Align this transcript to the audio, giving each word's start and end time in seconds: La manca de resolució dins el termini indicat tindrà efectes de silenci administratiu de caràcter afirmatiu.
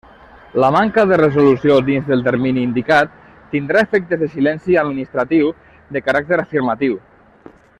La 0.61 0.69
manca 0.75 1.03
de 1.09 1.17
resolució 1.21 1.75
dins 1.89 2.07
el 2.15 2.23
termini 2.27 2.63
indicat 2.67 3.13
tindrà 3.51 3.83
efectes 3.87 4.23
de 4.23 4.31
silenci 4.37 4.79
administratiu 4.85 5.53
de 5.97 6.03
caràcter 6.09 6.41
afirmatiu. 6.47 6.99